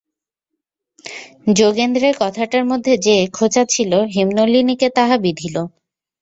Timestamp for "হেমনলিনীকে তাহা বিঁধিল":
4.15-5.55